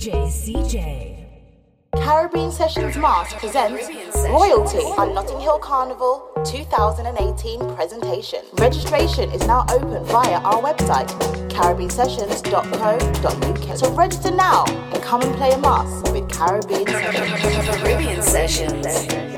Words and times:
DJ 0.00 0.32
CJay. 0.32 1.12
Caribbean 1.94 2.50
Sessions 2.50 2.96
March 2.96 3.28
presents 3.32 3.86
Royalty 4.30 4.78
on 4.78 5.12
Notting 5.12 5.40
Hill 5.40 5.58
Carnival 5.58 6.30
2018 6.46 7.74
presentation. 7.74 8.40
Registration 8.54 9.30
is 9.30 9.46
now 9.46 9.66
open 9.70 10.02
via 10.06 10.38
our 10.38 10.62
website, 10.62 11.10
caribbeansessions.co.uk. 11.50 13.76
So 13.76 13.92
register 13.92 14.30
now 14.30 14.64
and 14.64 15.02
come 15.02 15.20
and 15.20 15.34
play 15.34 15.52
a 15.52 15.58
mas 15.58 16.02
with 16.12 16.30
Caribbean 16.30 16.86
Sessions. 16.86 17.82
Caribbean 17.82 18.22
Sessions. 18.22 19.29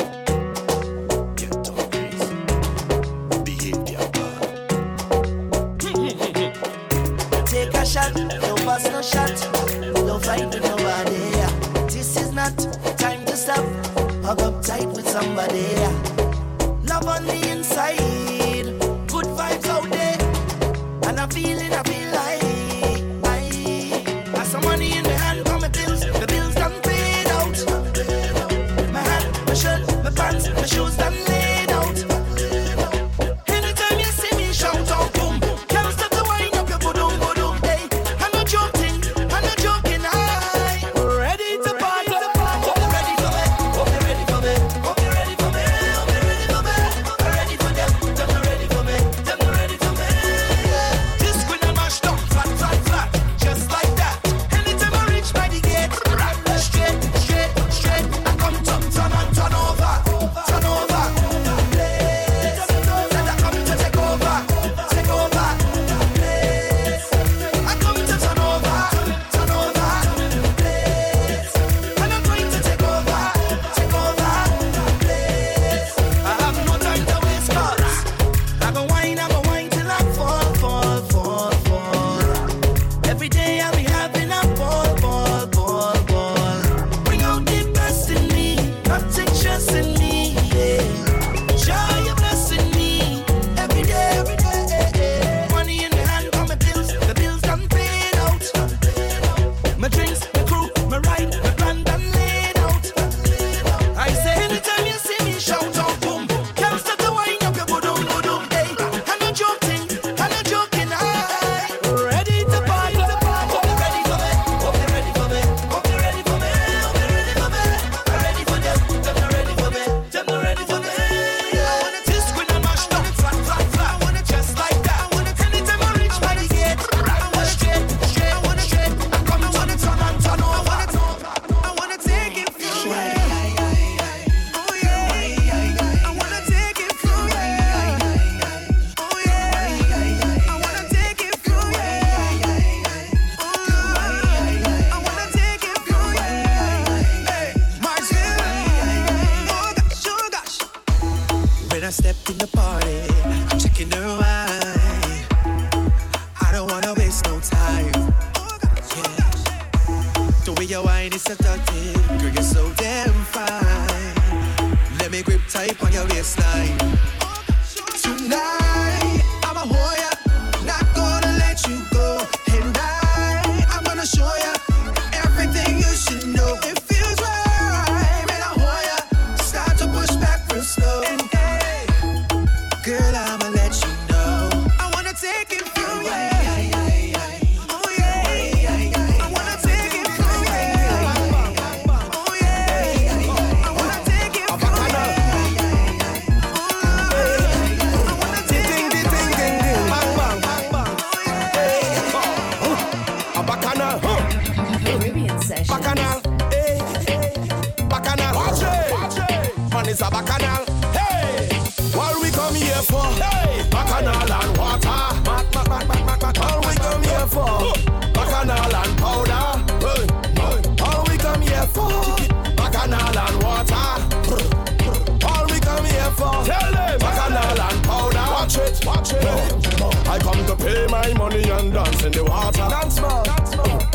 Pay 230.63 230.87
my 230.87 231.13
money 231.15 231.43
and 231.51 231.73
dance 231.73 232.05
in 232.05 232.13
the 232.13 232.25
water. 232.25 232.67
Dance 232.71 233.01
man, 233.01 233.25
dance 233.25 233.57
man. 233.57 233.93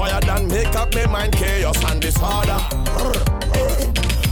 I 0.00 0.20
done 0.20 0.48
make 0.48 0.74
up 0.74 0.94
my 0.94 1.06
mind 1.06 1.32
chaos 1.34 1.84
and 1.84 2.00
disorder. 2.00 2.58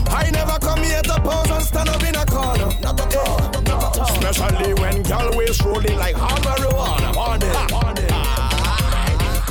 I 0.09 0.29
never 0.31 0.57
come 0.59 0.81
here 0.83 1.01
to 1.03 1.21
pose 1.21 1.51
and 1.51 1.63
stand 1.63 1.89
up 1.89 2.03
in 2.03 2.15
a 2.15 2.25
corner. 2.25 2.71
Not 2.81 2.99
at 2.99 3.15
all, 3.15 3.39
not 3.39 3.55
at 3.57 3.69
all. 3.69 4.03
Especially 4.03 4.73
when 4.73 5.03
girl 5.03 5.37
waist 5.37 5.61
rolling 5.63 5.97
like 5.97 6.15
hard 6.15 6.41
marijuana. 6.41 7.13
Morning, 7.13 7.53
morning. 7.69 8.07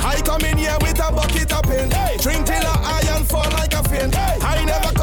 I 0.03 0.21
come 0.25 0.41
in 0.41 0.57
here 0.57 0.77
with 0.81 0.99
a 0.99 1.11
bucket 1.11 1.53
of 1.53 1.63
paint. 1.63 1.93
Drink 2.21 2.45
till 2.45 2.65
I 2.65 3.01
iron 3.07 3.23
fall 3.23 3.49
like 3.51 3.73
a 3.73 3.83
faint. 3.87 4.15
I 4.17 4.65
never 4.65 4.96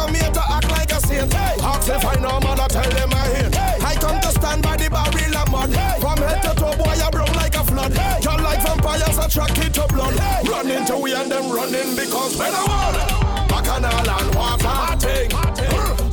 a 9.25 9.29
track 9.29 9.59
it 9.59 9.79
up 9.79 9.89
blood. 9.89 10.15
Hey. 10.15 10.49
Run 10.49 10.71
into 10.71 10.97
we 10.99 11.15
and 11.15 11.31
them 11.31 11.51
running 11.51 11.97
because 11.97 12.37
when 12.37 12.53
the 12.53 12.63
one. 12.69 13.49
Bacchanal 13.49 14.11
and 14.11 14.35
water 14.35 14.99
thing. 15.01 15.33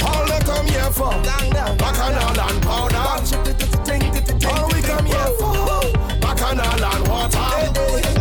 All 0.01 0.25
they 0.25 0.39
come 0.45 0.67
here 0.67 0.91
for 0.91 1.11
Bacchanal 1.77 2.39
and 2.39 2.61
powder. 2.63 3.11
All 4.47 4.67
we 4.69 4.81
come 4.81 5.05
here 5.05 5.31
for 5.39 6.19
Bacchanal 6.19 6.85
and 6.85 7.07
water. 7.07 8.20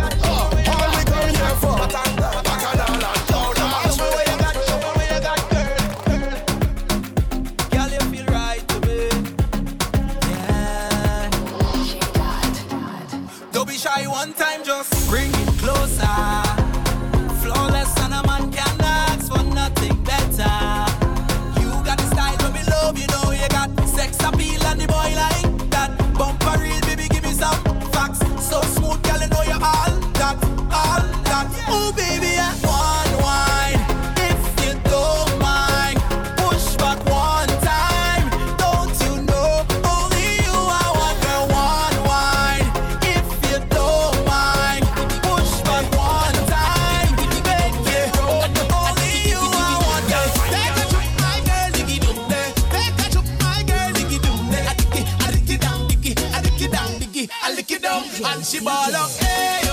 And 58.23 58.45
she 58.45 58.59
ball 58.59 58.95
up, 58.95 59.09
hey, 59.19 59.70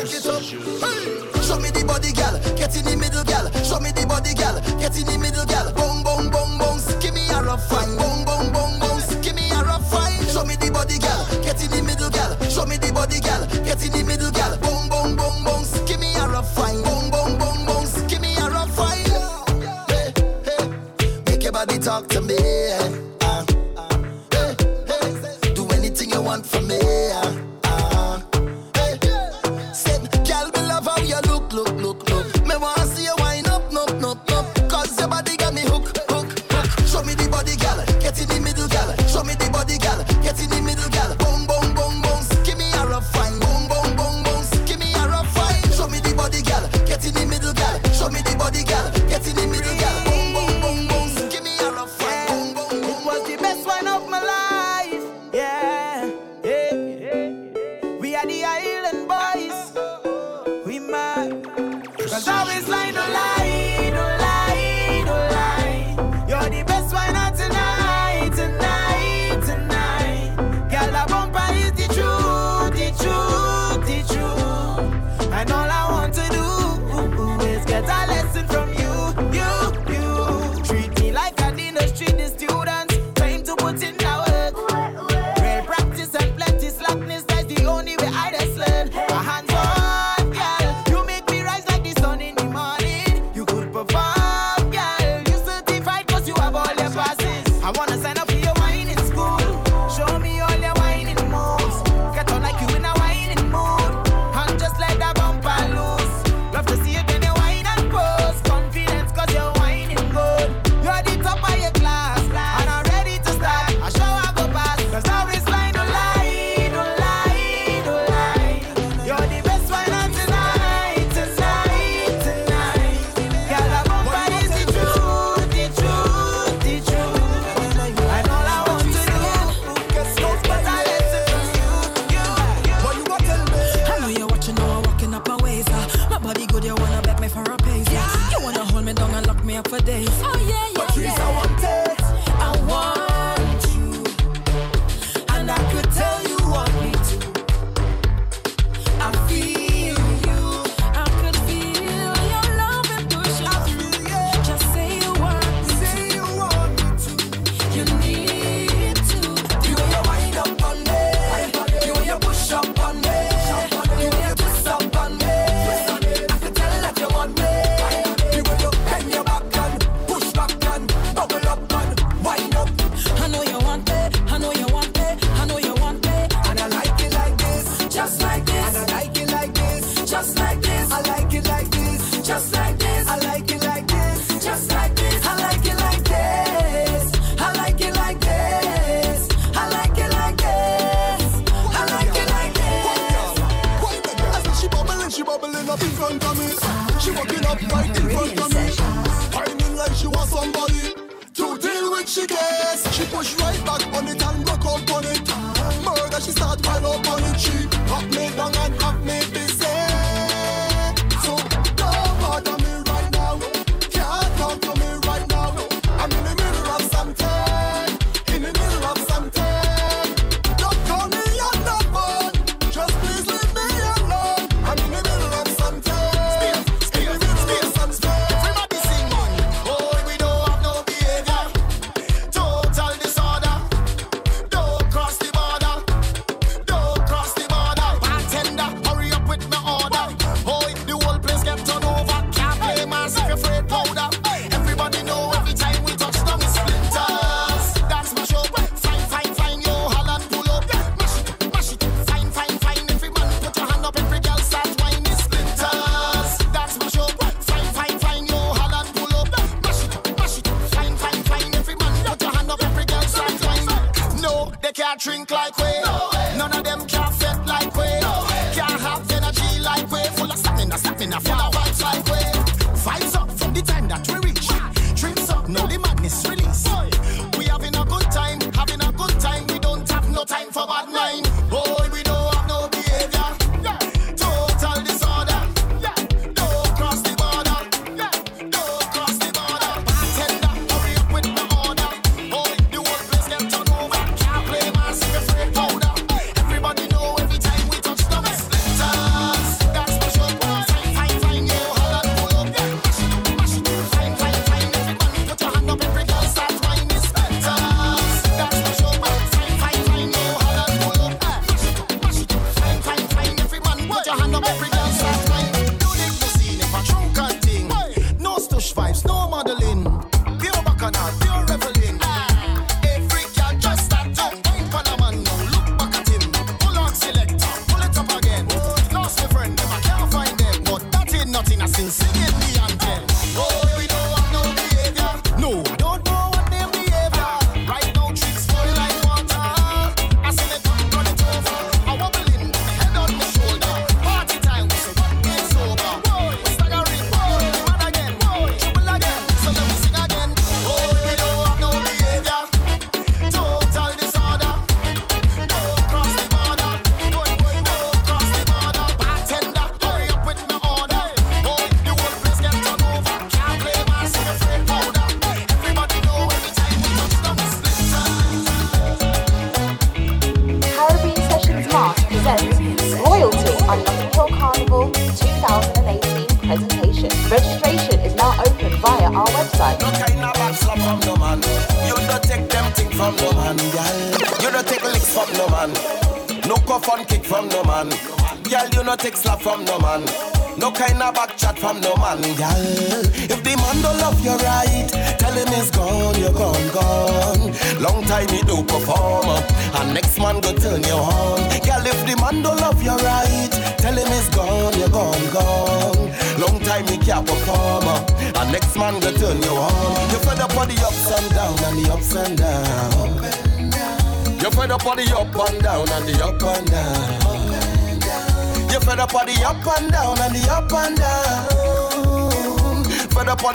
girl, 0.00 0.10
get 0.10 0.26
up. 0.26 0.42
Show 1.42 1.58
me 1.58 1.70
the 1.70 1.84
body, 1.86 2.12
gal. 2.12 2.38
Get 2.56 2.76
in 2.76 2.84
the 2.84 2.96
middle, 2.96 3.24
gal. 3.24 3.50
Show 3.64 3.80
me 3.80 3.92
the 3.92 4.06
body, 4.06 4.34
gal. 4.34 4.60
Get 4.78 4.96
in 4.98 5.06
the 5.06 5.18
middle, 5.18 5.44
gal. 5.46 5.59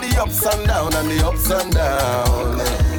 the 0.08 0.22
ups 0.22 0.46
and 0.46 0.66
down 0.66 0.94
and 0.94 1.10
the 1.10 1.26
ups 1.26 1.50
and 1.50 1.72
down. 1.72 2.96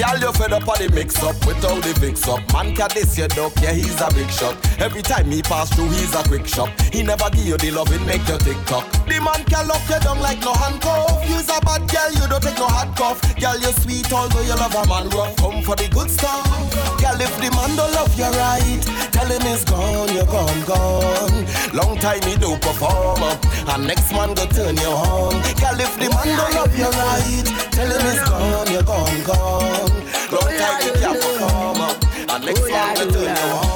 Girl, 0.00 0.16
you 0.18 0.32
fed 0.32 0.52
up 0.54 0.66
of 0.66 0.78
the 0.78 0.88
mix 0.94 1.22
up 1.22 1.36
with 1.44 1.62
all 1.62 1.76
the 1.76 1.92
fix 2.00 2.26
up. 2.26 2.40
Man 2.54 2.74
can 2.74 2.88
this 2.94 3.18
your 3.18 3.28
dog, 3.28 3.52
yeah, 3.60 3.72
he's 3.72 4.00
a 4.00 4.08
big 4.14 4.30
shot. 4.30 4.56
Every 4.80 5.02
time 5.02 5.30
he 5.30 5.42
pass 5.42 5.68
through, 5.74 5.90
he's 5.90 6.14
a 6.14 6.22
quick 6.24 6.46
shot. 6.46 6.72
He 6.88 7.02
never 7.02 7.28
give 7.28 7.44
you 7.44 7.58
the 7.58 7.70
love, 7.70 7.92
it 7.92 8.00
make 8.08 8.26
you 8.26 8.38
tick 8.38 8.56
tock. 8.64 8.88
The 9.04 9.20
man 9.20 9.44
can 9.44 9.68
lock 9.68 9.84
you 9.90 10.00
down 10.00 10.20
like 10.24 10.40
no 10.40 10.54
handcuff. 10.54 11.20
You's 11.28 11.52
a 11.52 11.60
bad 11.60 11.84
girl, 11.84 12.10
you 12.16 12.24
don't 12.32 12.42
take 12.42 12.56
no 12.56 12.64
hard 12.64 12.96
cough. 12.96 13.20
Girl, 13.36 13.60
you 13.60 13.72
sweet, 13.84 14.10
although 14.10 14.40
you 14.40 14.56
love 14.56 14.72
a 14.72 14.88
man 14.88 15.08
rough. 15.12 15.36
Come 15.36 15.60
for 15.60 15.76
the 15.76 15.86
good 15.92 16.08
stuff. 16.08 16.48
Girl, 16.96 17.20
if 17.20 17.36
the 17.36 17.52
man 17.52 17.76
don't 17.76 17.92
love 17.92 18.16
you 18.16 18.30
right, 18.40 18.80
tell 19.12 19.28
him 19.28 19.44
he's 19.44 19.68
gone, 19.68 20.08
you're 20.16 20.24
gone, 20.24 20.64
gone. 20.64 21.44
Long 21.76 22.00
time 22.00 22.24
he 22.24 22.40
do 22.40 22.56
perform. 22.56 23.20
And 23.68 23.86
next 23.86 24.12
man 24.12 24.34
go 24.34 24.46
turn 24.46 24.76
you 24.76 24.88
on. 24.88 25.32
Girl, 25.60 25.80
if 25.80 25.94
the 25.96 26.08
man 26.10 26.26
don't 26.36 26.54
love 26.54 26.78
you 26.78 26.90
right, 26.90 27.46
tell 27.70 27.90
him 27.90 28.00
he's 28.06 28.22
gone, 28.28 28.70
you're 28.72 28.82
gone, 28.82 29.22
gone. 29.24 29.92
Long 30.32 30.50
time 30.58 30.80
you 30.86 30.92
can't 31.00 31.20
come. 31.38 31.80
And 32.28 32.44
next 32.44 32.68
man 32.68 32.94
go 32.96 33.10
turn 33.10 33.36
you 33.36 33.52
on. 33.52 33.69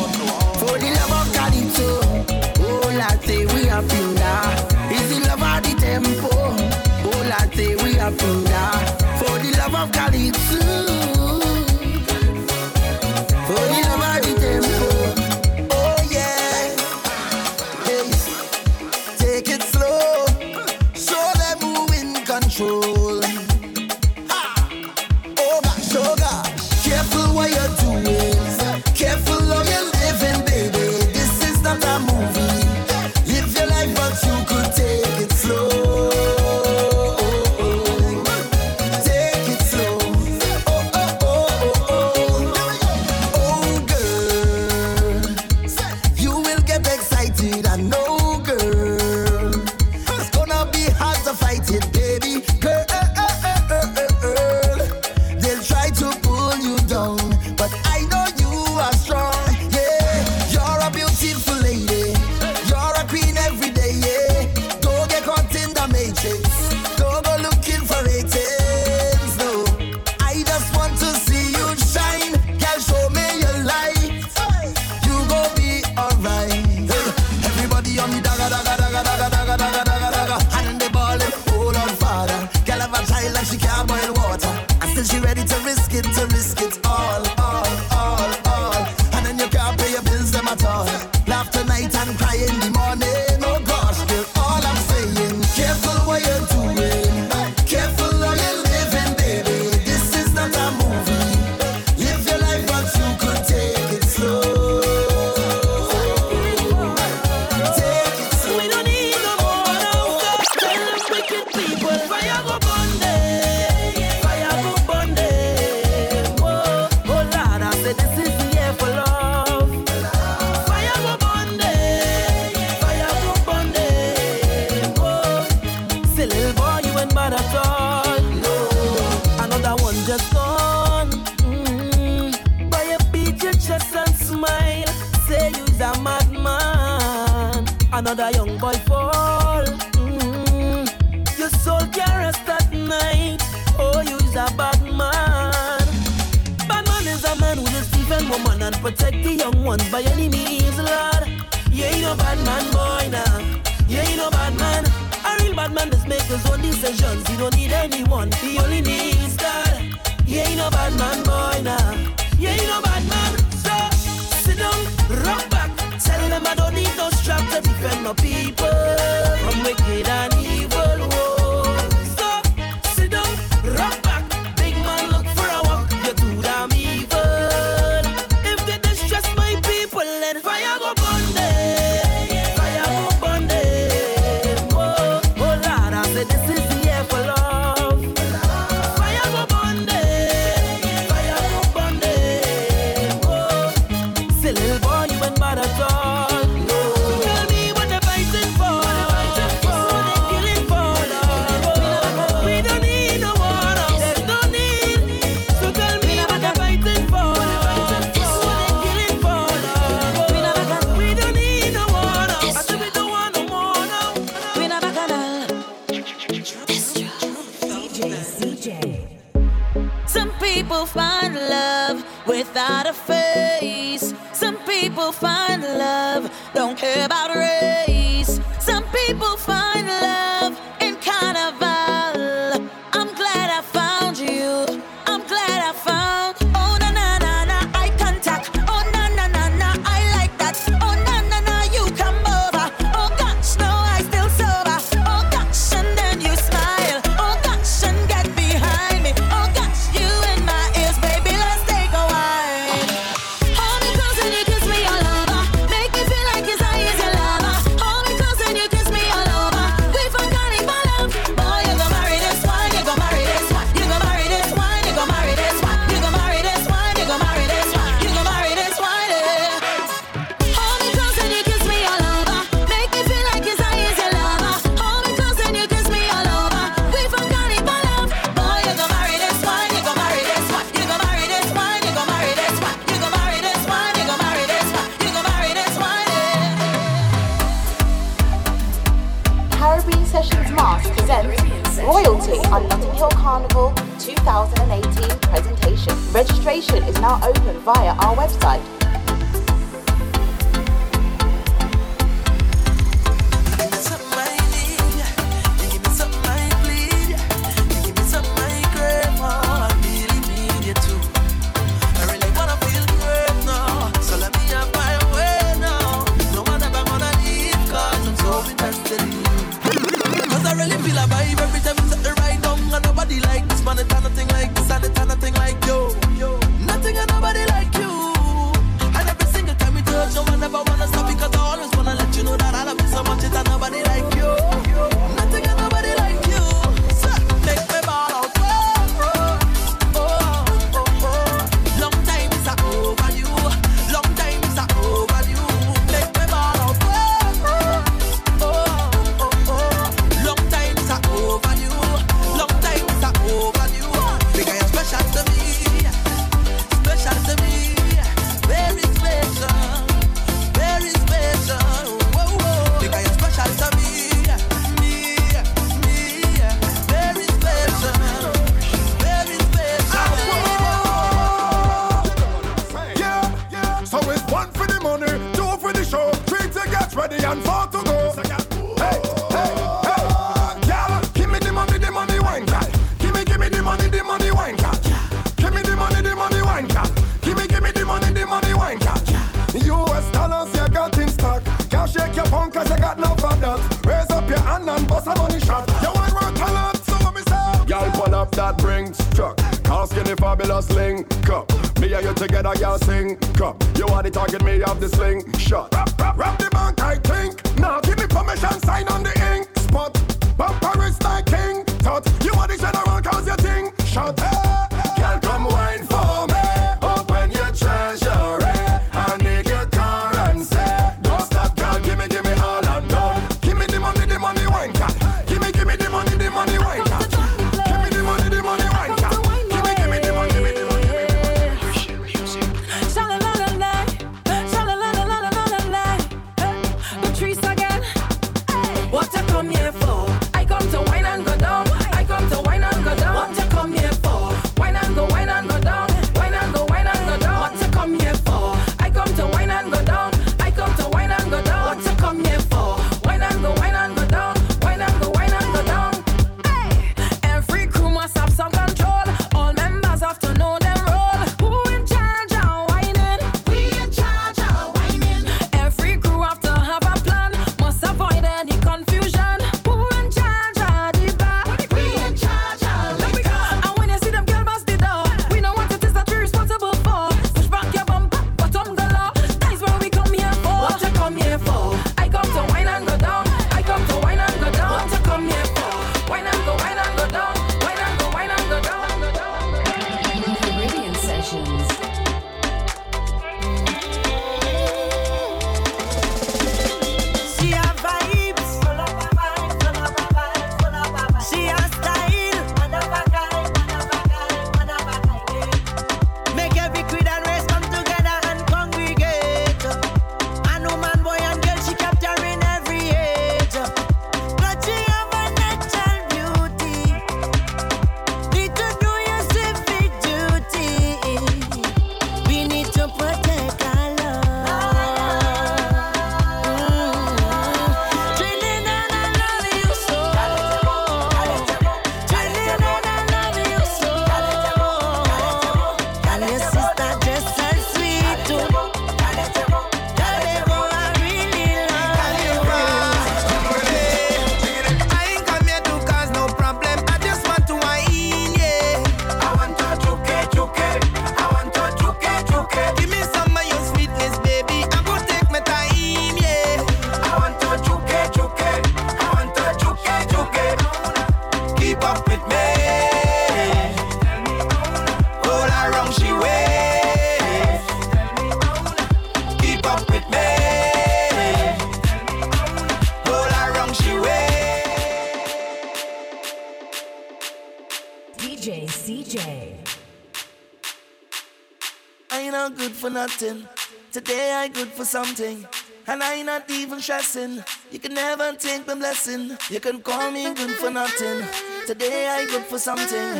nothing. 583.04 583.46
Today 583.92 584.32
I 584.32 584.48
good 584.48 584.68
for 584.68 584.86
something. 584.86 585.46
And 585.86 586.02
I 586.02 586.22
not 586.22 586.50
even 586.50 586.80
stressing. 586.80 587.44
You 587.70 587.78
can 587.78 587.92
never 587.92 588.32
take 588.32 588.66
my 588.66 588.74
blessing. 588.74 589.36
You 589.50 589.60
can 589.60 589.82
call 589.82 590.10
me 590.10 590.32
good 590.32 590.52
for 590.62 590.70
nothing. 590.70 591.18
Today 591.66 592.08
I 592.08 592.24
good 592.24 592.44
for 592.44 592.58
something. 592.58 593.10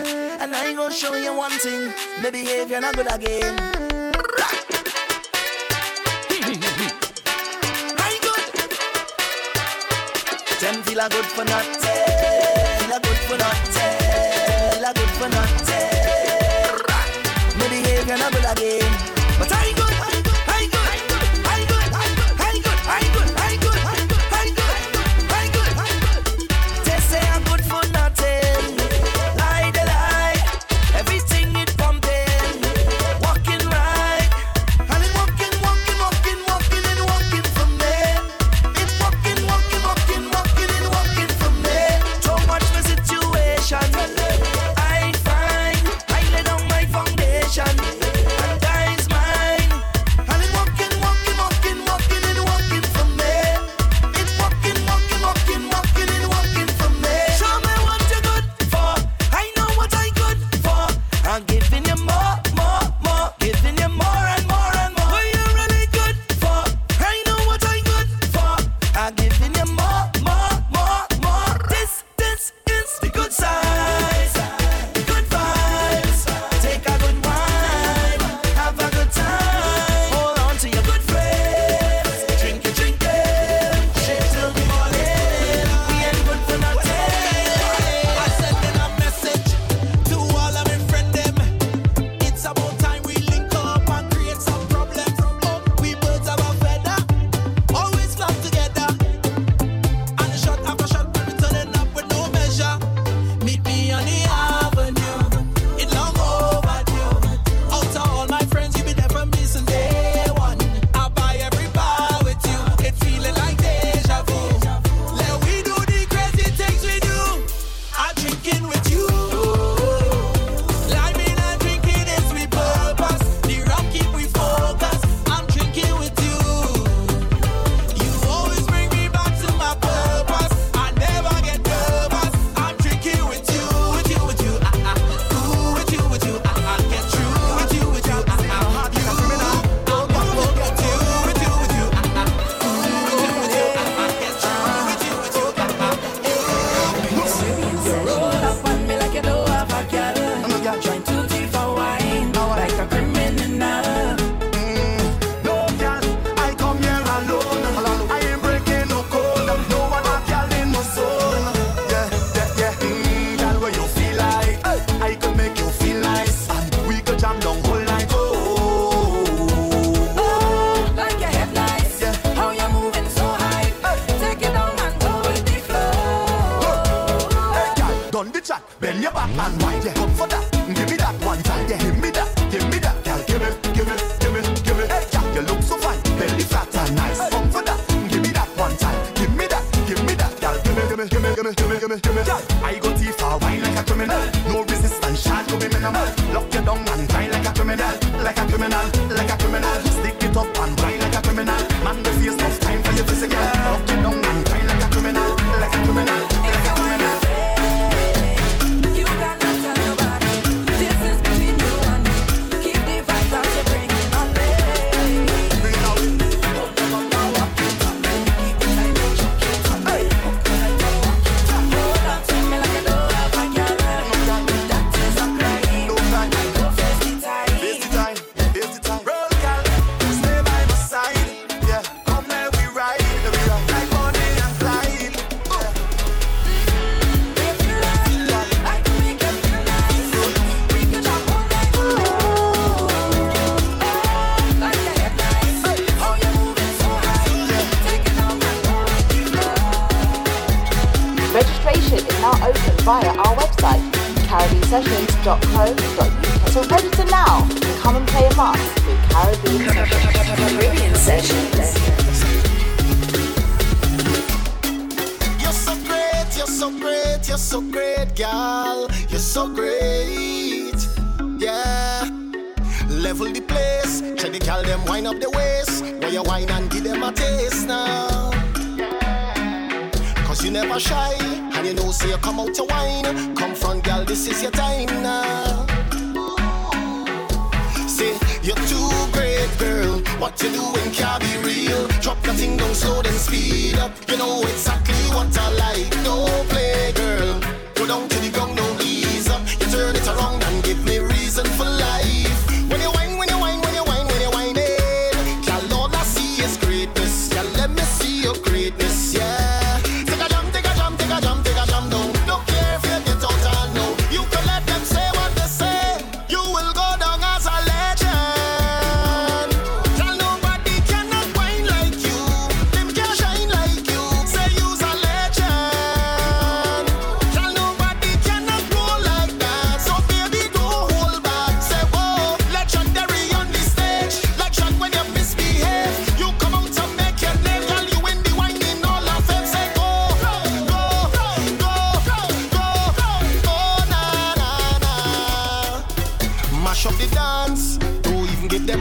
And 0.40 0.56
I 0.56 0.72
gonna 0.72 0.94
show 1.02 1.14
you 1.16 1.36
one 1.36 1.56
thing. 1.64 1.92
My 2.22 2.30
behavior 2.30 2.80
not 2.80 2.94
good 2.96 3.12
again. 3.12 3.54
I 8.06 8.10
good. 8.24 8.44
Them 10.62 10.76
feel 10.84 11.00
a 11.04 11.08
good 11.14 11.28
for 11.36 11.44
nothing. 11.44 12.00
Feel 12.78 12.94
a 12.96 13.00
good 13.06 13.20
for 13.28 13.36
nothing. 13.44 13.94
Feel 14.72 14.86
a 14.88 14.92
good 14.98 15.12
for 15.18 15.28
nothing. 15.36 15.92
My 17.58 17.66
behavior 17.68 18.16
not 18.16 18.32
good 18.32 18.48
again. 18.52 18.83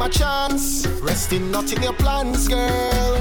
a 0.04 0.10
chance. 0.10 0.86
Resting 1.02 1.50
not 1.52 1.72
in 1.72 1.82
your 1.82 1.94
plans, 1.94 2.48
girl. 2.48 3.18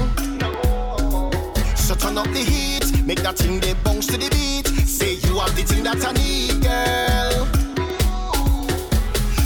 So 1.75 1.95
turn 1.95 2.17
up 2.17 2.27
the 2.27 2.43
heat, 2.43 3.05
make 3.05 3.21
that 3.21 3.37
thing 3.37 3.59
they 3.59 3.73
bounce 3.73 4.07
to 4.07 4.17
the 4.17 4.29
beat. 4.29 4.67
Say 4.87 5.13
you 5.13 5.39
have 5.39 5.55
the 5.55 5.63
thing 5.63 5.83
that 5.83 6.03
I 6.05 6.11
need, 6.13 6.61
girl. 6.61 7.45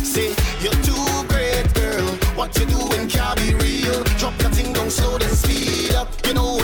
Say 0.03 0.33
you're 0.61 0.81
too 0.87 1.07
great, 1.27 1.71
girl. 1.73 2.07
What 2.35 2.57
you 2.57 2.65
doing 2.65 3.07
can't 3.07 3.37
be 3.37 3.53
real. 3.53 4.03
Drop 4.19 4.35
that 4.37 4.53
thing 4.55 4.73
down 4.73 4.89
slow, 4.89 5.17
then 5.17 5.29
speed 5.29 5.93
up. 5.93 6.09
You 6.25 6.33
know 6.33 6.57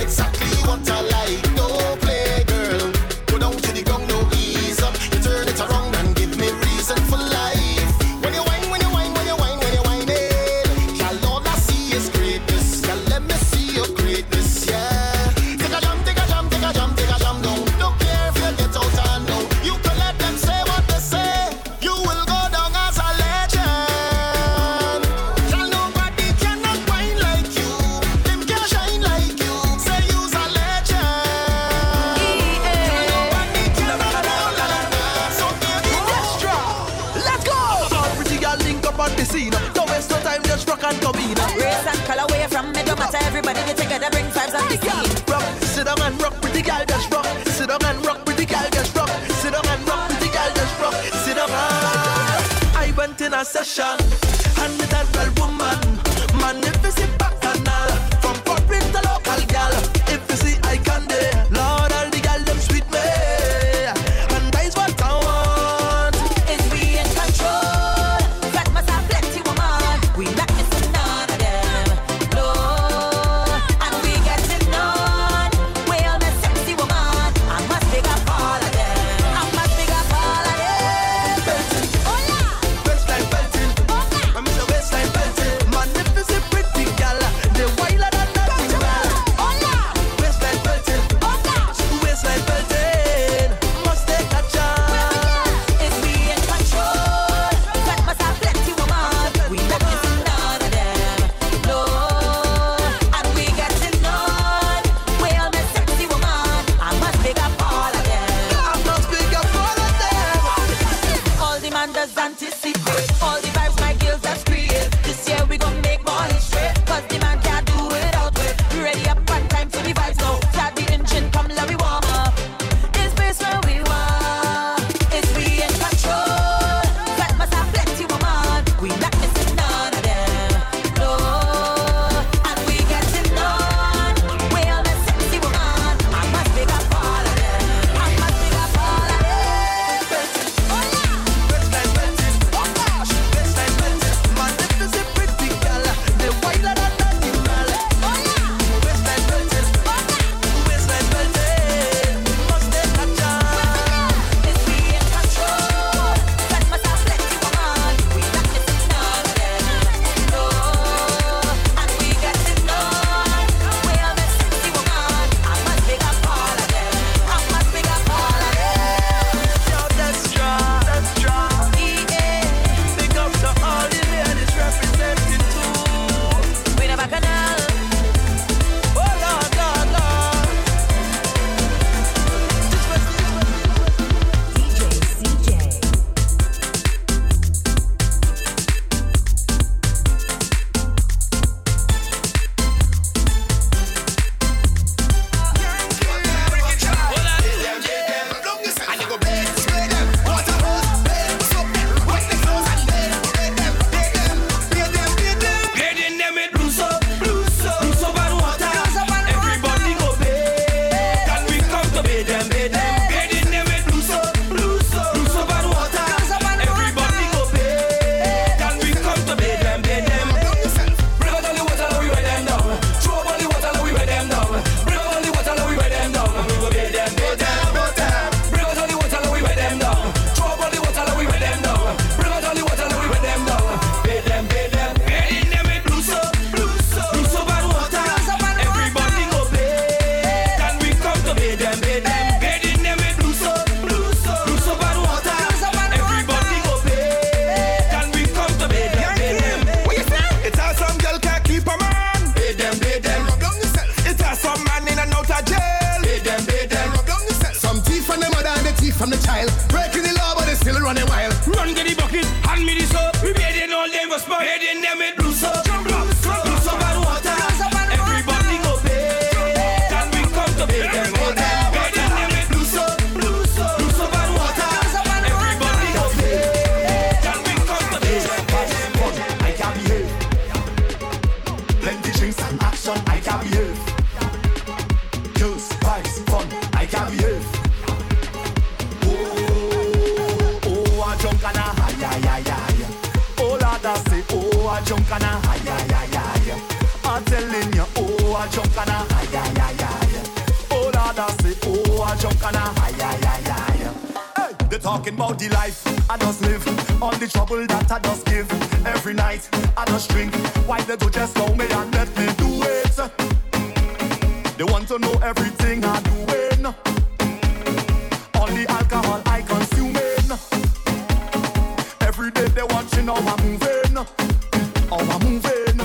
Every 322.23 322.41
day 322.41 322.47
they 322.55 322.63
watching 322.63 323.07
how 323.07 323.15
I'm 323.15 323.35
moving, 323.43 323.95
how 323.95 324.97
I'm 324.97 325.19
moving. 325.27 325.77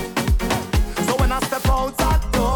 So 1.04 1.16
when 1.16 1.32
I 1.32 1.40
step 1.40 1.66
out 1.66 1.98
that 1.98 2.28
door, 2.30 2.54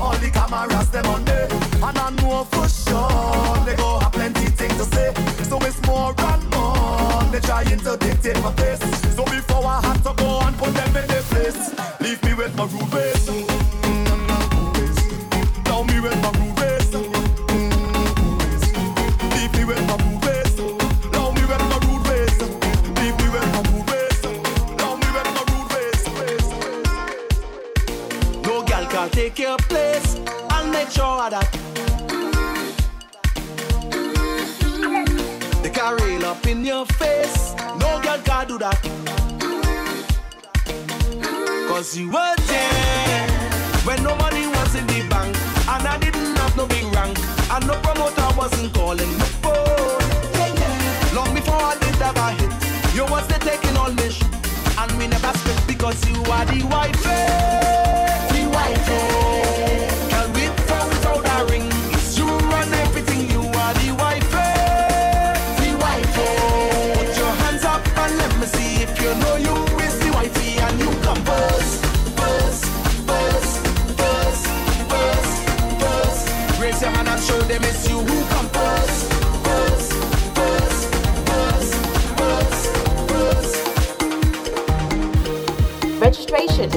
all 0.00 0.16
the 0.18 0.30
cameras 0.30 0.90
them 0.90 1.06
on 1.06 1.24
me, 1.24 1.32
and 1.32 1.98
I 1.98 2.10
know 2.22 2.44
for 2.44 2.68
sure 2.68 3.64
they 3.66 3.74
go 3.74 3.98
have 3.98 4.12
plenty 4.12 4.46
things 4.46 4.76
to 4.76 4.84
say. 4.94 5.12
So 5.42 5.58
it's 5.58 5.84
more 5.88 6.14
and 6.16 6.50
more 6.50 7.24
they 7.32 7.40
trying 7.40 7.80
to 7.80 7.96
dictate 7.96 8.40
my 8.44 8.52
face. 8.52 8.78
So 9.16 9.24
before 9.24 9.66
I 9.66 9.80
have 9.80 10.04
to 10.04 10.14
go 10.22 10.38
and 10.42 10.56
put 10.56 10.72
them 10.74 10.94
in 10.94 11.08
their 11.08 11.22
place, 11.22 11.74
leave 12.00 12.22
me 12.22 12.34
with 12.34 12.54
my 12.54 12.66
rubies. 12.66 13.45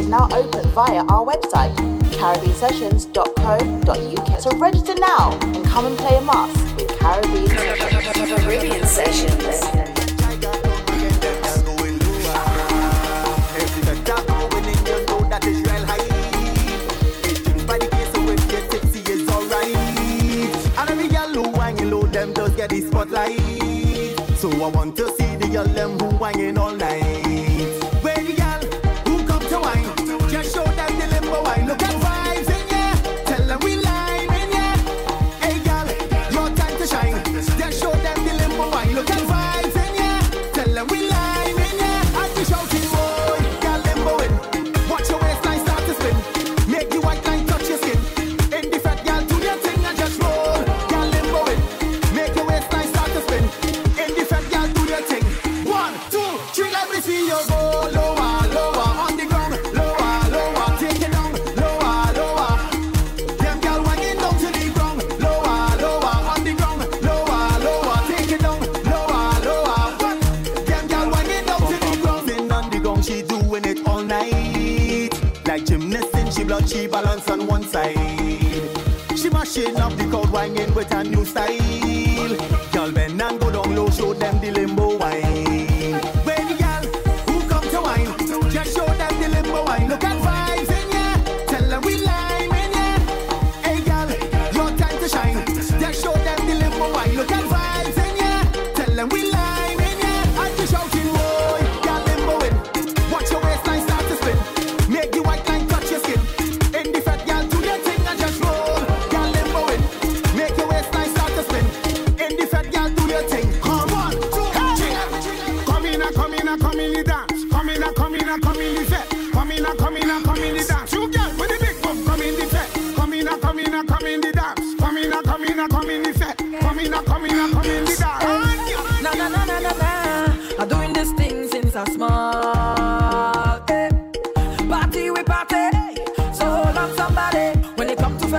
now 0.09 0.27
open 0.31 0.67
via 0.69 1.03
our 1.05 1.25
website, 1.25 1.73
caribbeansessions.co.uk. 2.11 4.41
So 4.41 4.51
register 4.57 4.95
now 4.95 5.37
and 5.41 5.65
come 5.65 5.85
and 5.85 5.97
play 5.97 6.17
a 6.17 6.21
mas 6.21 6.53
with 6.75 6.89
Caribbean, 6.99 7.47
Caribbean 7.47 8.85
Sessions. 8.85 9.69
get 22.59 22.71
the 22.71 22.81
spotlight. 22.81 23.39
So 24.37 24.51
I 24.51 24.67
want 24.67 24.97
to 24.97 25.07
see 25.15 25.37
the 25.37 25.47
girl 25.47 25.63
them 25.63 25.97
who 25.97 26.59
all 26.59 26.75
night. 26.75 27.08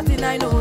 nothing 0.03 0.25
I 0.25 0.39
know. 0.39 0.60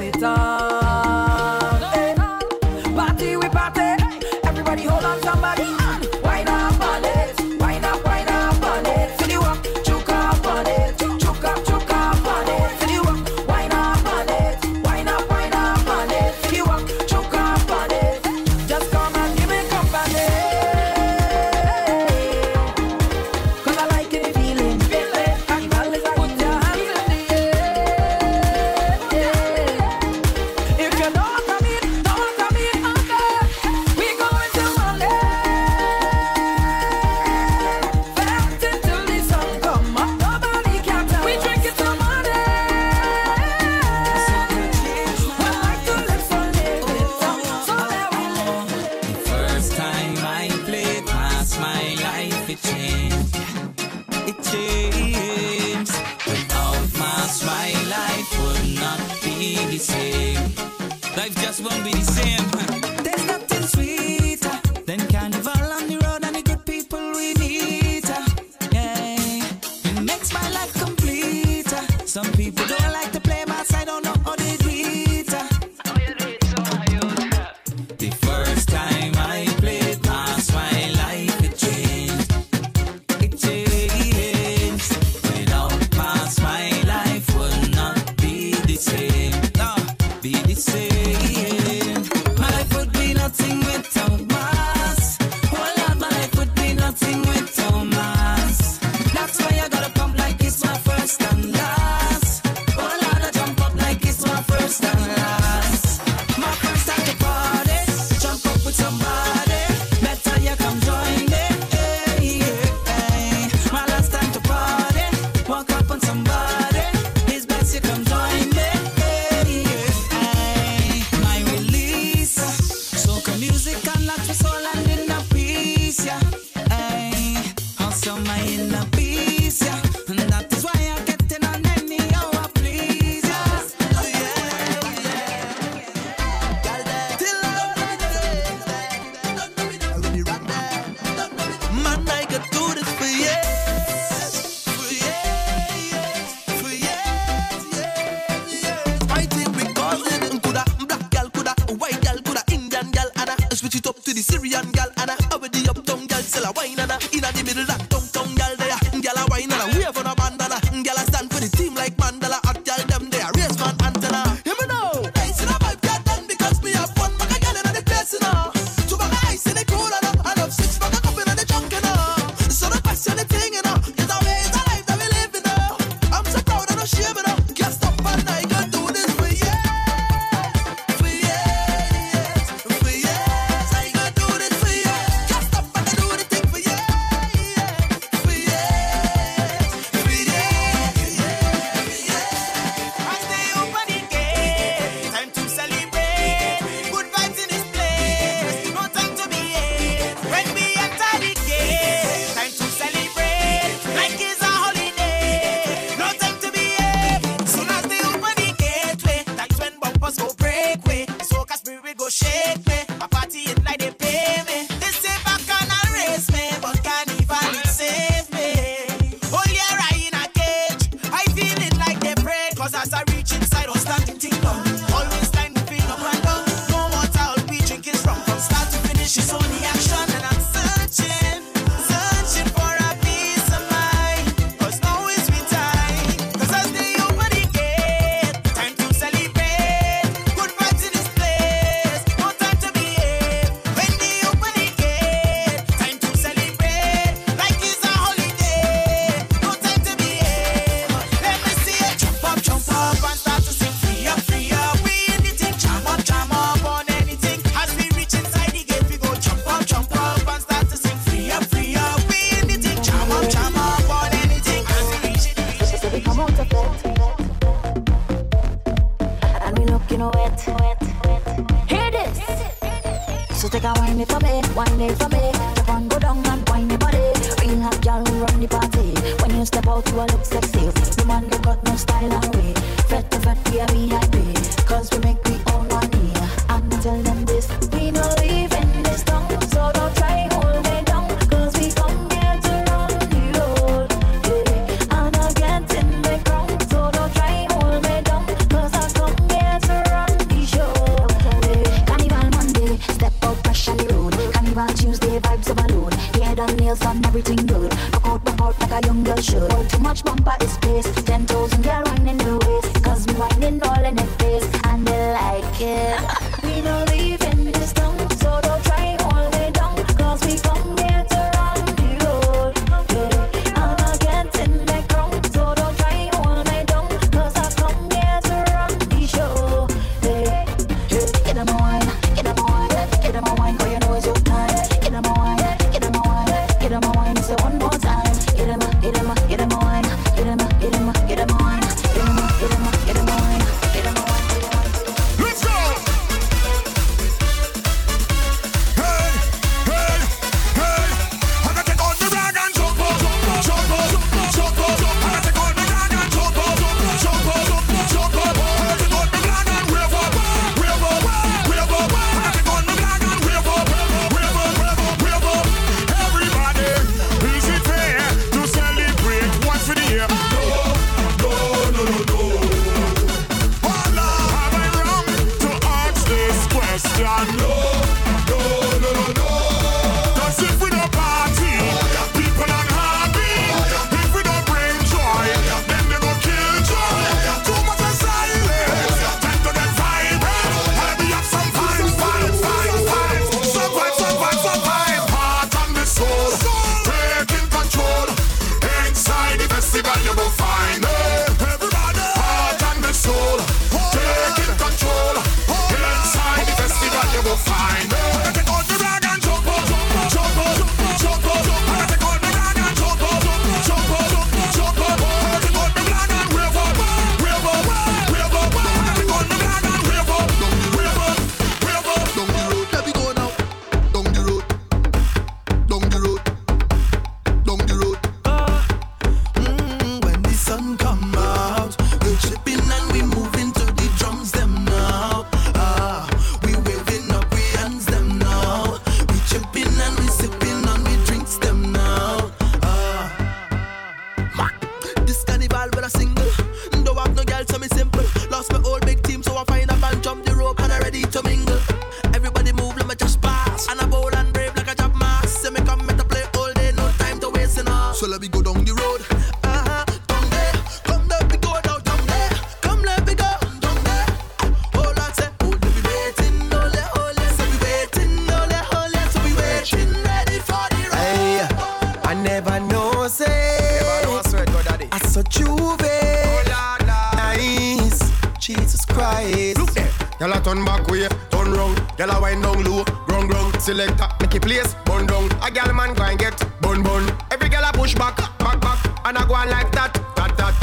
turn 480.49 480.65
back 480.65 480.87
way, 480.87 481.07
turn 481.29 481.51
round. 481.53 481.77
Gyal 481.97 482.09
I 482.09 482.19
wind 482.19 482.43
down 482.43 482.63
low, 482.63 482.83
ground 483.05 483.29
ground. 483.29 483.61
Selector, 483.61 484.07
make 484.19 484.33
it 484.35 484.41
place, 484.41 484.73
burn 484.85 485.05
down. 485.05 485.18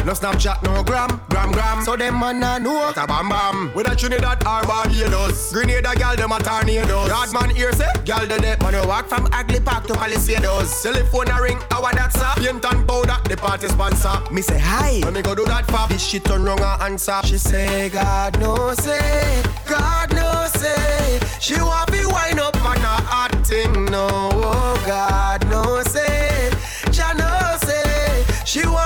No 0.07 0.13
Snapchat, 0.13 0.63
no 0.63 0.85
gram, 0.85 1.21
gram, 1.29 1.51
gram. 1.51 1.83
So 1.83 1.97
them 1.97 2.21
man 2.21 2.41
a 2.41 2.61
know 2.61 2.75
what 2.75 2.97
a 2.97 3.09
bam 3.09 3.29
bam. 3.29 3.73
With 3.75 3.91
a 3.91 3.97
Trinidad 3.97 4.41
or 4.47 4.63
Barbados. 4.63 5.53
Grenada 5.53 5.97
gal 5.97 6.15
them 6.15 6.31
a 6.31 6.39
tornadoes. 6.39 7.11
Rod 7.11 7.33
man 7.33 7.51
here 7.51 7.73
say, 7.73 7.91
gal 8.05 8.25
the 8.25 8.39
dead 8.39 8.63
man 8.63 8.77
a 8.77 8.87
walk 8.87 9.09
from 9.09 9.27
Agley 9.33 9.59
Park 9.59 9.89
to 9.89 9.95
Palisades. 9.95 10.81
Telephone 10.81 11.29
a 11.29 11.43
ring, 11.43 11.59
our 11.73 11.93
that's 11.93 12.15
a 12.23 12.35
paint 12.37 12.65
and 12.65 12.87
powder, 12.87 13.17
the 13.29 13.37
party 13.37 13.67
sponsor. 13.67 14.23
Me 14.31 14.43
say 14.43 14.61
hi, 14.61 15.01
when 15.03 15.13
me 15.13 15.23
go 15.23 15.35
do 15.35 15.45
that 15.47 15.67
fab, 15.67 15.89
this 15.89 16.07
shit 16.07 16.25
turn 16.25 16.45
wrong 16.45 16.59
her 16.59 16.79
answer. 16.83 17.21
She 17.25 17.37
say 17.37 17.89
God 17.89 18.39
no 18.39 18.75
say, 18.75 19.43
God 19.69 20.15
no 20.15 20.47
say. 20.55 21.19
She 21.41 21.61
want 21.61 21.91
be 21.91 22.07
wind 22.07 22.39
up 22.39 22.55
on 22.65 22.77
her 22.77 23.03
hot 23.11 23.45
thing, 23.45 23.87
no 23.87 24.07
oh, 24.09 24.85
God 24.87 25.45
no 25.51 25.83
say, 25.83 26.53
Jah 26.93 27.13
no 27.19 27.59
say. 27.67 28.25
She 28.45 28.65
want 28.65 28.86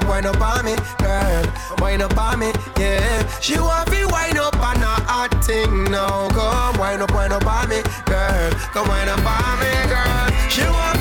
up, 0.00 0.08
wind 0.08 0.26
up 0.26 0.40
on 0.40 0.64
me, 0.64 0.76
girl. 0.98 1.44
Wind 1.78 2.02
up 2.02 2.16
on 2.16 2.38
me, 2.38 2.52
yeah. 2.78 3.40
She 3.40 3.58
want 3.58 3.90
me 3.90 4.04
wind 4.04 4.38
up 4.38 4.56
on 4.56 4.76
a 4.76 4.94
hot 5.08 5.44
thing 5.44 5.84
now. 5.90 6.28
Come 6.30 6.78
wind 6.78 7.02
up, 7.02 7.12
wind 7.14 7.32
up 7.32 7.46
on 7.46 7.68
me, 7.68 7.82
girl. 8.06 8.50
Come 8.72 8.88
wind 8.88 9.10
up 9.10 9.24
on 9.24 9.58
me, 9.60 9.72
girl. 9.88 10.48
She 10.48 10.62
want 10.62 10.99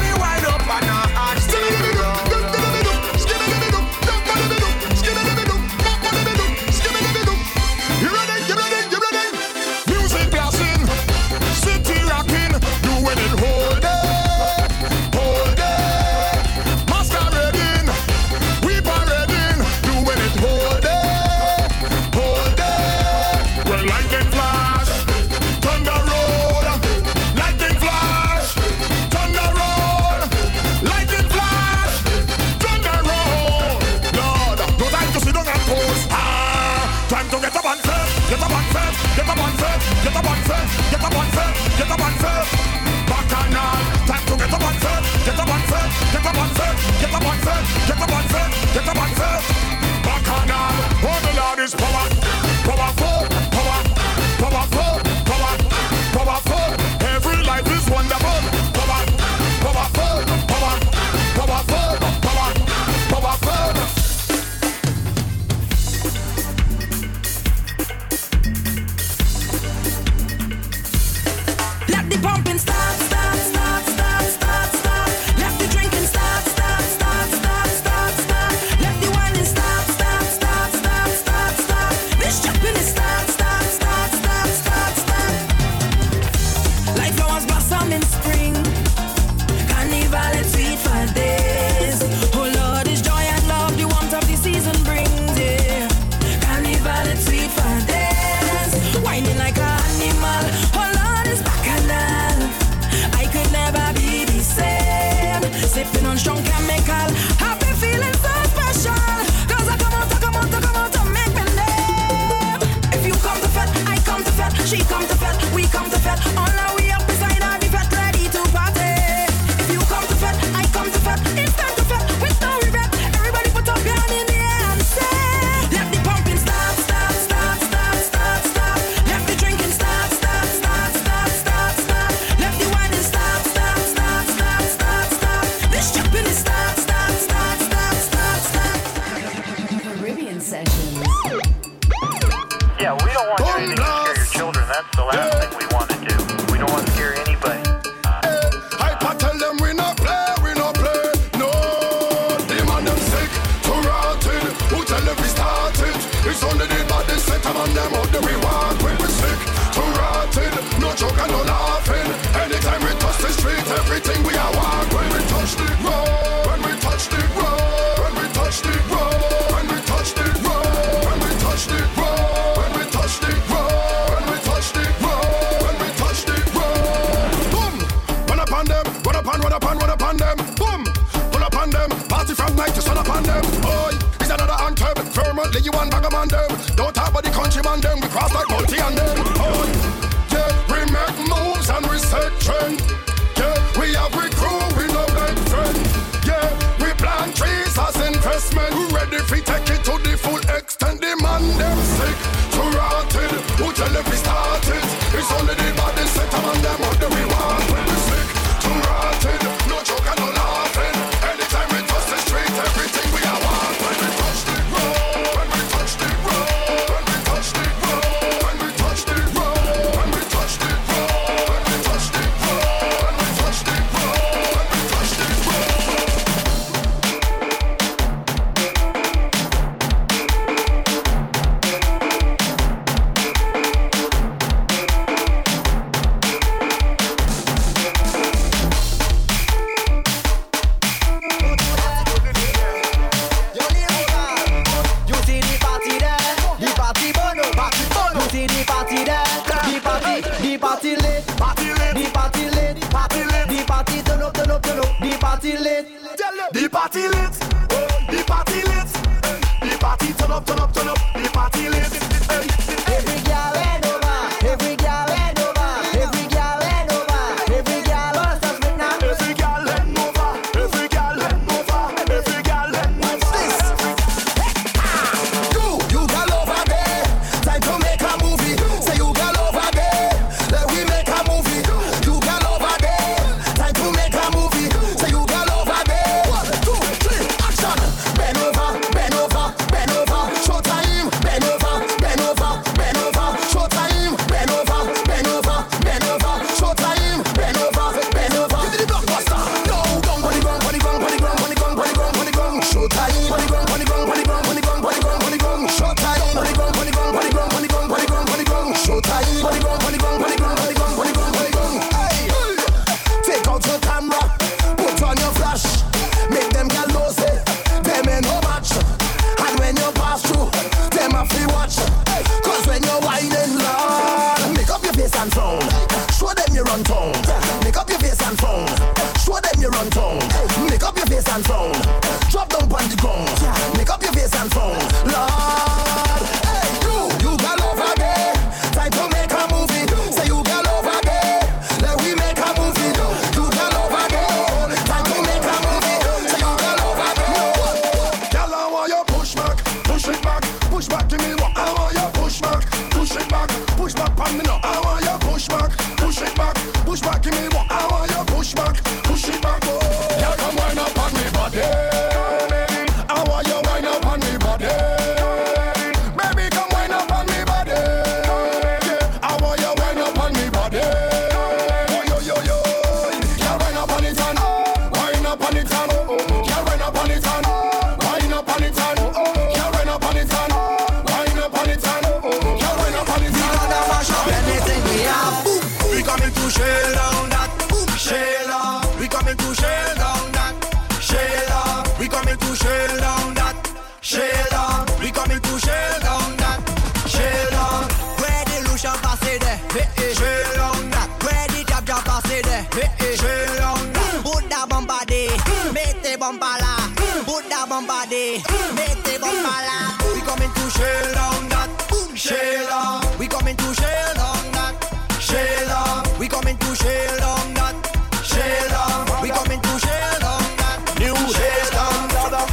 body. 408.00 408.42
Mettez 408.76 409.18
votre 409.20 409.42
malade. 409.44 410.14
We 410.14 410.22
coming 410.22 410.52
to 410.54 410.66
shell 410.70 411.14
down 411.14 411.50
that. 411.50 411.70
Shell 412.16 412.68
down. 412.68 413.02
We 413.20 413.28
coming 413.28 413.56
to 413.56 413.74
shell 413.74 414.14
down 414.16 414.46
that. 414.56 414.76
Shell 415.20 415.68
down. 415.68 416.20
We 416.20 416.28
coming 416.28 416.58
to 416.58 416.76
shell 416.76 417.18
down 417.20 417.54
that. 417.58 417.76
Shell 418.24 418.70
down. 418.70 419.22
We 419.22 419.30
coming 419.30 419.62
to 419.62 419.74
shell 419.86 420.20
down 420.26 420.50
that. 420.60 420.80
New 421.00 421.16
shell 421.38 421.70
down 421.78 422.08
brother. 422.14 422.46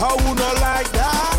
How 0.00 0.14
you 0.24 0.34
not 0.34 0.56
like 0.66 0.90
that? 0.98 1.36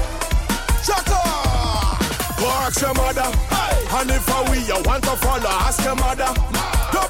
Shut 0.85 1.09
up. 1.11 1.99
Go 2.39 2.47
ask 2.63 2.81
your 2.81 2.93
mother. 2.93 3.29
Hey. 3.53 3.75
And 3.97 4.11
if 4.11 4.29
I 4.29 4.51
we, 4.51 4.59
you 4.69 4.79
want 4.85 5.03
to 5.03 5.15
follow, 5.17 5.53
ask 5.67 5.83
your 5.83 5.95
mother. 5.95 6.58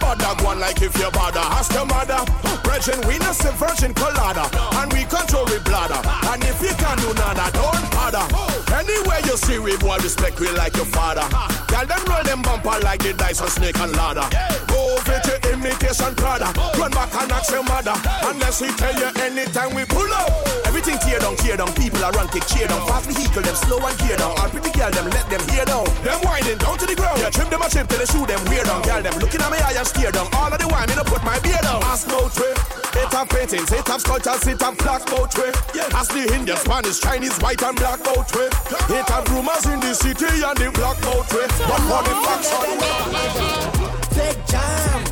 No 0.10 0.16
bother 0.16 0.41
go 0.41 0.49
on 0.49 0.60
like 0.60 0.82
if 0.82 0.97
you 0.97 1.12
bother. 1.12 1.39
Uh, 1.39 1.60
ask 1.60 1.72
your 1.72 1.86
mother. 1.86 2.18
Virgin, 2.66 2.99
we 3.07 3.20
not 3.20 3.36
say 3.36 3.51
virgin 3.53 3.93
colada. 3.93 4.49
And 4.82 4.91
we 4.91 5.03
control 5.05 5.45
we 5.45 5.60
bladder. 5.60 6.01
And 6.30 6.43
if 6.43 6.60
you 6.64 6.74
can 6.74 6.97
do 6.97 7.14
nada, 7.14 7.51
don't 7.53 7.91
bother. 7.91 8.26
Anywhere 8.74 9.20
you 9.26 9.38
see 9.38 9.60
we 9.60 9.78
boy 9.78 9.97
respect 9.97 10.39
we 10.39 10.49
like 10.51 10.76
your 10.76 10.86
father. 10.86 11.30
Girl 11.70 11.86
them 11.86 12.04
roll 12.10 12.24
them 12.24 12.42
bumper 12.42 12.78
like 12.82 13.02
the 13.06 13.14
dice 13.14 13.42
on 13.42 13.50
snake 13.50 13.80
and 13.80 13.94
ladder. 13.94 14.26
Go 14.68 14.98
over 14.98 15.18
to 15.22 15.34
imitation 15.54 16.14
Prada. 16.18 16.50
Run 16.78 16.92
back 16.92 17.14
and 17.14 17.32
ask 17.32 17.52
your 17.54 17.64
mother. 17.64 17.94
Unless 18.26 18.62
we 18.62 18.70
tell 18.74 18.94
you 18.98 19.10
anytime 19.22 19.74
we 19.76 19.86
pull 19.86 20.10
up. 20.14 20.30
Everything 20.66 20.98
tear 21.00 21.20
down, 21.20 21.36
tear 21.38 21.58
down. 21.58 21.72
People 21.74 22.04
are 22.04 22.12
run, 22.12 22.28
kick, 22.30 22.46
cheer 22.50 22.68
down. 22.68 22.82
Fast 22.88 23.10
vehicle, 23.10 23.42
them 23.42 23.56
slow 23.56 23.80
and 23.86 23.98
gear 24.02 24.18
down. 24.18 24.34
All 24.38 24.50
pretty 24.50 24.72
girl, 24.74 24.92
them 24.92 25.10
let 25.14 25.30
them 25.30 25.42
hear 25.50 25.66
down. 25.66 25.86
Them 26.02 26.20
winding 26.26 26.58
down 26.58 26.78
to 26.78 26.86
the 26.86 26.96
ground. 26.96 27.22
Yeah, 27.22 27.30
trim 27.30 27.50
them 27.50 27.62
a 27.62 27.70
chip 27.70 27.88
till 27.88 28.00
they 28.00 28.10
shoot 28.10 28.28
them 28.28 28.42
weird 28.50 28.66
down. 28.66 28.82
Girl, 28.82 29.02
them 29.02 29.16
looking 29.22 29.42
at 29.42 29.50
me 29.52 29.58
eye 29.62 29.78
and 29.78 29.88
steer 29.88 30.12
down. 30.12 30.28
All 30.34 30.50
of 30.50 30.58
the 30.58 30.68
wine, 30.68 30.90
me 30.90 30.96
no 30.96 31.04
put 31.06 31.24
my 31.24 31.38
beard 31.40 31.62
down. 31.62 31.82
Ask 31.86 32.08
no 32.10 32.30
trip. 32.30 32.58
It 32.98 33.14
have 33.14 33.30
paintings, 33.30 33.72
it 33.72 33.88
have 33.88 34.02
sculptures, 34.02 34.48
it 34.48 34.62
have 34.62 34.78
black 34.78 35.06
boat 35.06 35.30
way. 35.38 35.54
Ask 35.94 36.12
the 36.12 36.26
Indian, 36.34 36.58
Spanish, 36.58 37.00
Chinese, 37.00 37.38
white 37.38 37.62
and 37.62 37.78
black 37.78 38.02
boat 38.04 38.26
way. 38.34 38.50
It 38.90 39.08
have 39.10 39.30
rumors 39.30 39.66
in 39.70 39.80
the 39.80 39.94
city 39.94 40.26
and 40.26 40.58
the 40.58 40.72
black 40.74 40.98
boat 41.06 41.30
way. 41.34 41.46
But 41.68 41.82
for 41.88 42.01
the 42.03 42.14
facts 42.24 42.53
are 42.53 42.64
Take 44.16 44.45
jam, 44.47 45.03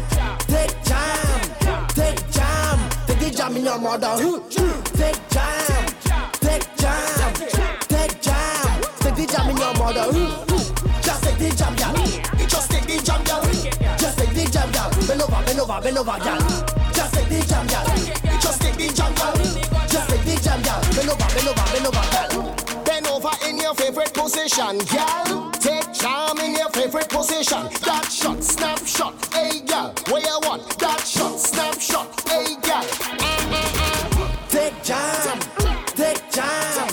take 0.47 0.83
jam, 0.83 1.41
take 1.89 2.31
jam, 2.31 2.89
take 3.05 3.19
the 3.19 3.29
jam 3.35 3.57
in 3.57 3.65
your 3.65 3.77
mother. 3.77 4.15
Take 4.95 5.29
jam, 5.29 5.85
take 6.39 6.67
jam, 6.77 7.33
take 7.89 8.21
jam, 8.21 8.81
take 9.01 9.15
the 9.15 9.25
jam 9.27 9.49
in 9.49 9.57
your 9.57 9.73
mother. 9.73 10.07
Just 11.03 11.23
take 11.23 11.37
the 11.37 11.49
jam, 11.55 11.75
yeah. 11.77 12.47
Just 12.47 12.71
take 12.71 12.87
the 12.87 13.01
jam, 13.03 13.21
yeah. 13.27 13.97
Just 13.97 14.17
take 14.17 14.33
the 14.33 14.49
jam, 14.49 14.69
yeah. 14.73 14.89
Bend 15.07 15.21
over, 15.21 15.43
bend 15.45 15.59
over, 15.59 15.81
bend 15.81 15.97
over, 15.97 16.17
yeah. 16.23 16.37
Just 16.93 17.13
take 17.13 17.27
the 17.29 17.45
jam, 17.45 17.67
yeah. 17.67 18.39
Just 18.39 18.61
take 18.61 18.77
the 18.77 18.87
jam, 18.93 19.13
yeah. 19.17 19.87
Just 19.87 20.09
take 20.09 20.23
the 20.23 20.35
jam, 20.41 20.61
yeah. 20.63 20.79
Bend 20.95 21.09
over, 21.09 21.27
bend 21.27 21.47
over, 21.47 21.65
bend 21.73 21.87
over, 21.87 22.03
yeah. 22.13 22.57
Bend 23.68 23.80
over 23.80 23.88
in 23.88 23.93
your 23.93 24.03
favorite 24.03 24.13
position, 24.13 24.78
girl. 24.78 25.51
Take 25.51 25.93
jam 25.93 26.38
in 26.39 26.55
your 26.55 26.70
favorite 26.70 27.09
position. 27.09 27.63
That 27.84 28.07
shot, 28.09 28.41
snapshot, 28.41 29.34
hey 29.34 29.61
girl. 29.61 29.93
Where 30.07 30.22
you 30.22 30.39
want? 30.43 30.80
That 30.80 31.01
shot, 31.01 31.38
snapshot, 31.39 32.30
hey 32.30 32.55
girl. 32.61 32.84
Take 34.47 34.84
jam, 34.84 35.39
take 35.95 36.32
jam, 36.32 36.88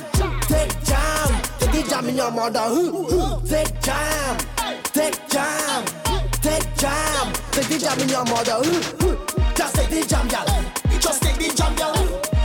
take 0.49 0.85
jam. 0.85 1.43
Take 1.61 1.89
jam 1.89 2.09
in 2.09 2.17
your 2.17 2.31
mother. 2.33 2.61
Who 2.61 3.41
take 3.47 3.81
jam, 3.81 4.39
take 4.93 5.29
jam, 5.29 5.85
take 6.43 6.77
jam. 6.77 7.33
Take 7.53 7.79
jam 7.79 8.01
in 8.01 8.09
your 8.09 8.25
mother. 8.25 8.63
Just 9.55 9.75
take 9.77 9.91
the 9.91 10.05
jam, 10.09 10.27
girl. 10.27 10.47
Just 10.99 11.23
take 11.23 11.37
the 11.37 11.55
jam, 11.55 11.75
girl. 11.77 11.95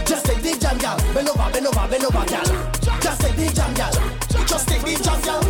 Just 0.05 0.25
take 0.25 0.41
the 0.43 0.59
jam, 0.59 0.77
girl. 0.77 0.97
Bend 1.13 1.29
over, 1.29 1.49
bend 1.51 1.67
over, 1.67 1.87
bend 1.87 2.03
over, 2.03 2.25
girl. 2.25 2.99
Just 3.01 3.21
take 3.21 3.35
the 3.35 3.51
jam, 3.53 3.73
girl. 3.73 4.18
Just 4.49 4.67
take 4.67 4.81
the 4.81 5.03
jam, 5.03 5.21
girl. 5.21 5.41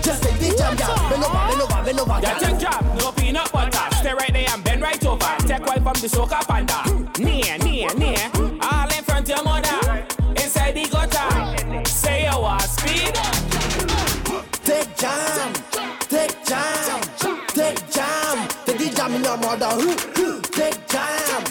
Just 0.00 0.22
take 0.22 0.38
the 0.38 0.56
jam, 0.56 0.74
girl. 0.76 0.96
Bend 1.10 1.24
over, 1.24 1.44
bend 1.46 1.60
over, 1.60 1.84
bend 1.84 2.00
over, 2.00 2.20
girl. 2.22 2.38
take 2.40 2.58
jam, 2.58 2.96
no 2.96 3.12
peanut 3.12 3.52
butter. 3.52 3.96
Stay 3.96 4.14
right 4.14 4.32
there 4.32 4.48
and 4.48 4.64
bend 4.64 4.80
right 4.80 5.04
over. 5.04 5.36
Take 5.40 5.66
one 5.66 5.82
from 5.82 5.96
the 6.00 6.08
soca 6.08 6.40
panda. 6.48 6.80
Near, 7.22 7.58
near, 7.58 7.94
near. 7.94 8.30
All 8.62 8.88
in 8.88 9.04
front 9.04 9.28
of 9.28 9.36
your 9.36 9.44
mother. 9.44 10.06
Inside 10.30 10.72
the 10.72 10.88
gutter. 10.88 11.84
Say 11.86 12.24
you 12.24 12.40
want 12.40 12.62
speed. 12.62 13.14
Take 14.64 14.96
jam, 14.96 15.52
take 16.08 16.42
jam, 16.46 17.02
take 17.48 17.90
jam. 17.90 18.48
Take 18.64 18.78
the 18.78 18.92
jam 18.96 19.14
in 19.16 19.22
your 19.22 19.36
mother. 19.36 19.68
Take 20.50 20.88
jam, 20.88 21.44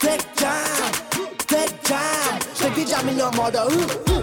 take 0.00 0.34
jam, 0.36 0.92
take 1.38 1.82
jam. 1.84 2.40
Take 2.54 2.74
the 2.74 2.84
jam 2.88 3.08
in 3.10 3.18
your 3.18 3.32
mother. 3.32 4.15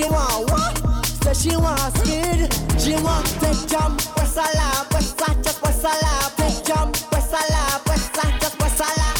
She 0.00 0.08
want 0.08 0.50
what? 0.50 1.06
Say 1.22 1.50
she 1.50 1.56
want 1.56 1.78
speed, 1.98 2.48
she 2.78 2.94
want 3.02 3.26
take 3.40 3.66
jam. 3.68 3.96
West 4.16 4.36
a 4.36 4.46
lap, 4.56 4.92
west 4.92 5.20
a 5.20 5.34
just 5.42 5.62
west 5.62 5.84
a 5.84 5.88
lap. 5.88 6.32
Take 6.36 6.64
jam, 6.64 6.92
west 7.12 7.32
a 7.32 7.52
lap, 7.52 7.86
west 7.86 8.16
a 8.16 8.38
just 8.40 8.60
west 8.60 8.80
a 8.80 8.88
lap. 9.00 9.18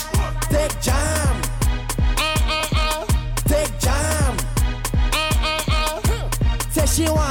Take 0.50 0.80
jam, 0.80 1.42
take 3.46 3.78
jam. 3.78 4.36
Say 6.70 6.86
she 6.86 7.10
want 7.10 7.29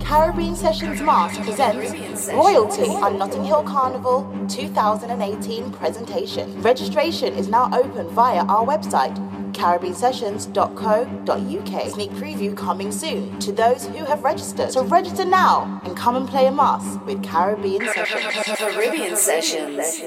Caribbean 0.00 0.56
Sessions 0.56 1.00
Mas 1.00 1.38
presents 1.38 2.28
Royalty 2.32 2.88
on 2.88 3.18
Notting 3.18 3.44
Hill 3.44 3.62
Carnival 3.62 4.28
2018 4.48 5.70
presentation. 5.70 6.60
Registration 6.62 7.34
is 7.34 7.46
now 7.46 7.70
open 7.72 8.08
via 8.08 8.44
our 8.46 8.66
website 8.66 9.14
caribbeansessions.co.uk. 9.52 11.90
Sneak 11.92 12.10
preview 12.10 12.56
coming 12.56 12.90
soon 12.90 13.38
to 13.38 13.52
those 13.52 13.86
who 13.86 14.04
have 14.04 14.24
registered. 14.24 14.72
So 14.72 14.82
register 14.84 15.24
now 15.24 15.80
and 15.84 15.96
come 15.96 16.16
and 16.16 16.28
play 16.28 16.46
a 16.46 16.50
mas 16.50 16.98
with 17.06 17.22
Caribbean 17.22 17.86
Sessions. 17.86 18.58
Caribbean 18.58 19.16
Sessions. 19.16 20.00